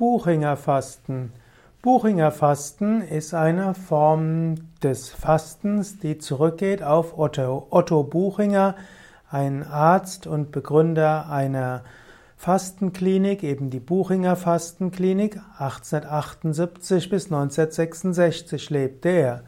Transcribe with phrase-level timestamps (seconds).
[0.00, 1.30] Buchinger Fasten.
[1.82, 8.76] Buchinger Fasten ist eine Form des Fastens, die zurückgeht auf Otto, Otto Buchinger,
[9.30, 11.82] ein Arzt und Begründer einer
[12.38, 15.38] Fastenklinik, eben die Buchinger Fastenklinik.
[15.58, 19.42] 1878 bis 1966 lebte er.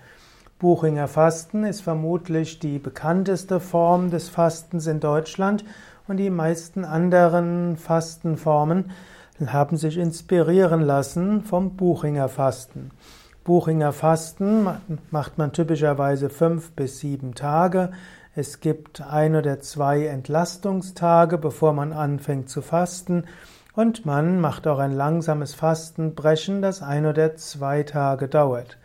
[0.58, 5.64] Buchinger Fasten ist vermutlich die bekannteste Form des Fastens in Deutschland
[6.08, 8.90] und die meisten anderen Fastenformen
[9.50, 12.90] haben sich inspirieren lassen vom Buchinger Fasten.
[13.44, 14.68] Buchinger Fasten
[15.10, 17.90] macht man typischerweise fünf bis sieben Tage.
[18.36, 23.24] Es gibt ein oder zwei Entlastungstage, bevor man anfängt zu fasten.
[23.74, 28.78] Und man macht auch ein langsames Fastenbrechen, das ein oder zwei Tage dauert.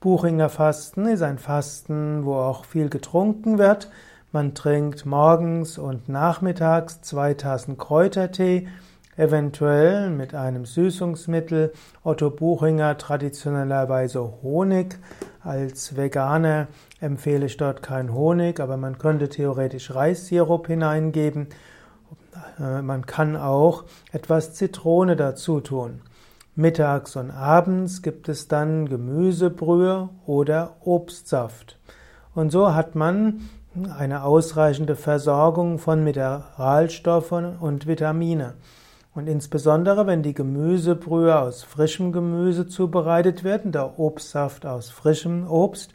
[0.00, 3.90] Buchinger Fasten ist ein Fasten, wo auch viel getrunken wird.
[4.32, 8.68] Man trinkt morgens und nachmittags zwei Tassen Kräutertee
[9.22, 11.72] eventuell mit einem Süßungsmittel.
[12.02, 14.98] Otto Buchinger traditionellerweise Honig.
[15.42, 16.66] Als Veganer
[17.00, 21.46] empfehle ich dort kein Honig, aber man könnte theoretisch Reissirup hineingeben.
[22.58, 26.00] Äh, man kann auch etwas Zitrone dazu tun.
[26.54, 31.78] Mittags und abends gibt es dann Gemüsebrühe oder Obstsaft.
[32.34, 33.48] Und so hat man
[33.96, 38.54] eine ausreichende Versorgung von Mineralstoffen und Vitamine.
[39.14, 45.92] Und insbesondere, wenn die Gemüsebrühe aus frischem Gemüse zubereitet wird, der Obstsaft aus frischem Obst,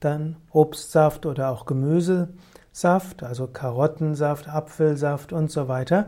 [0.00, 6.06] dann Obstsaft oder auch Gemüsesaft, also Karottensaft, Apfelsaft und so weiter,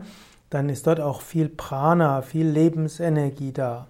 [0.49, 3.87] dann ist dort auch viel Prana, viel Lebensenergie da.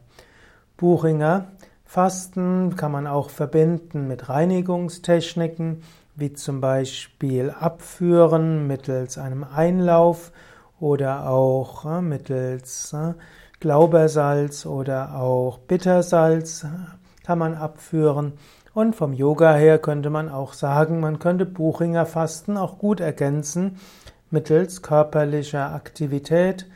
[0.75, 1.45] Buchinger
[1.85, 5.83] Fasten kann man auch verbinden mit Reinigungstechniken,
[6.15, 10.33] wie zum Beispiel Abführen mittels einem Einlauf
[10.79, 13.13] oder auch äh, mittels äh,
[13.59, 16.67] Glaubersalz oder auch Bittersalz äh,
[17.25, 18.33] kann man abführen.
[18.73, 23.77] Und vom Yoga her könnte man auch sagen, man könnte Buchinger Fasten auch gut ergänzen
[24.29, 26.67] mittels körperlicher Aktivität.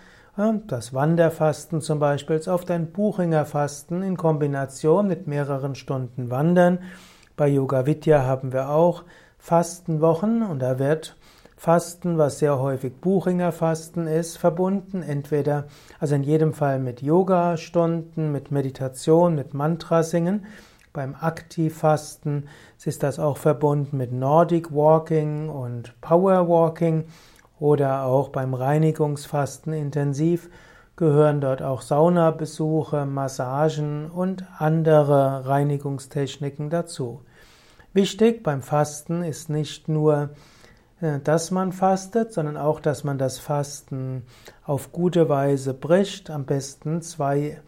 [0.67, 6.79] Das Wanderfasten zum Beispiel ist oft ein Buchinger Fasten in Kombination mit mehreren Stunden Wandern.
[7.35, 9.03] Bei Yoga Vidya haben wir auch
[9.37, 11.17] Fastenwochen und da wird
[11.63, 15.67] Fasten, was sehr häufig Buchinger Fasten ist, verbunden, entweder,
[15.99, 20.47] also in jedem Fall mit Yoga-Stunden, mit Meditation, mit Mantra singen.
[20.91, 22.47] Beim Aktivfasten
[22.83, 27.03] ist das auch verbunden mit Nordic Walking und Power Walking
[27.59, 30.49] oder auch beim Reinigungsfasten intensiv
[30.95, 37.21] gehören dort auch Saunabesuche, Massagen und andere Reinigungstechniken dazu.
[37.93, 40.31] Wichtig beim Fasten ist nicht nur
[41.23, 44.23] dass man fastet, sondern auch, dass man das Fasten
[44.63, 46.29] auf gute Weise bricht.
[46.29, 47.59] Am besten zwei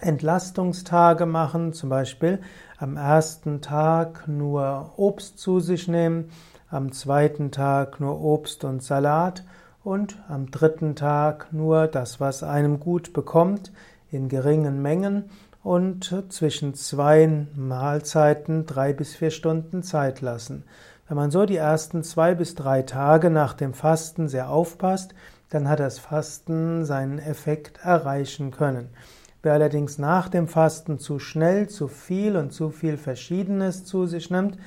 [0.00, 2.40] Entlastungstage machen, zum Beispiel
[2.78, 6.30] am ersten Tag nur Obst zu sich nehmen,
[6.70, 9.44] am zweiten Tag nur Obst und Salat
[9.84, 13.72] und am dritten Tag nur das, was einem gut bekommt,
[14.10, 15.30] in geringen Mengen
[15.62, 20.64] und zwischen zwei Mahlzeiten drei bis vier Stunden Zeit lassen.
[21.08, 25.14] Wenn man so die ersten zwei bis drei Tage nach dem Fasten sehr aufpasst,
[25.50, 28.88] dann hat das Fasten seinen Effekt erreichen können.
[29.42, 34.30] Wer allerdings nach dem Fasten zu schnell, zu viel und zu viel Verschiedenes zu sich
[34.30, 34.58] nimmt,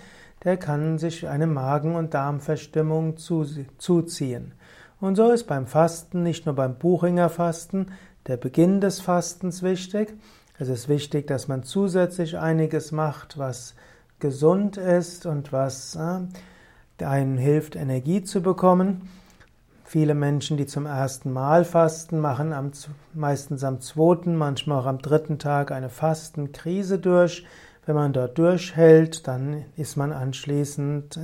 [0.45, 4.53] der kann sich eine Magen- und Darmverstimmung zuziehen.
[5.01, 7.87] Und so ist beim Fasten, nicht nur beim Buchinger Fasten,
[8.27, 10.13] der Beginn des Fastens wichtig.
[10.57, 13.75] Es ist wichtig, dass man zusätzlich einiges macht, was
[14.19, 19.09] gesund ist und was äh, einen hilft, Energie zu bekommen.
[19.85, 22.71] Viele Menschen, die zum ersten Mal fasten, machen am,
[23.13, 27.45] meistens am zweiten, manchmal auch am dritten Tag eine Fastenkrise durch.
[27.85, 31.19] Wenn man dort durchhält, dann ist man anschließend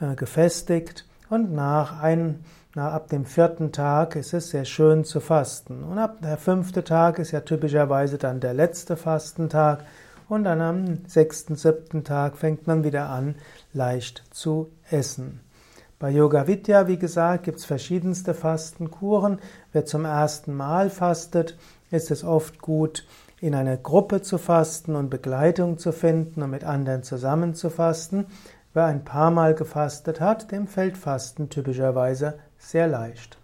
[0.00, 5.20] äh, gefestigt und nach ein, na, ab dem vierten Tag ist es sehr schön zu
[5.20, 5.84] fasten.
[5.84, 9.84] Und ab der fünfte Tag ist ja typischerweise dann der letzte Fastentag
[10.30, 13.34] und dann am sechsten, siebten Tag fängt man wieder an,
[13.72, 15.40] leicht zu essen.
[15.98, 19.38] Bei Yoga Vidya, wie gesagt, gibt es verschiedenste Fastenkuren.
[19.72, 21.58] Wer zum ersten Mal fastet,
[21.90, 23.04] ist es oft gut,
[23.40, 28.26] in einer Gruppe zu fasten und Begleitung zu finden und mit anderen zusammen zu fasten.
[28.72, 33.39] Wer ein paar Mal gefastet hat, dem fällt Fasten typischerweise sehr leicht.